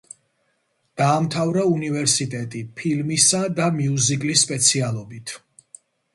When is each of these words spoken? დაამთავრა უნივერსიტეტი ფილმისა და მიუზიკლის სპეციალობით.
დაამთავრა 1.01 1.65
უნივერსიტეტი 1.73 2.63
ფილმისა 2.81 3.43
და 3.61 3.69
მიუზიკლის 3.83 4.45
სპეციალობით. 4.49 5.37